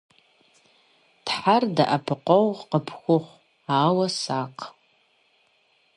[1.25, 3.37] Тхьэр дэӀэпыкъуэгъу къыпхухъу.
[3.79, 4.63] Ауэ сакъ.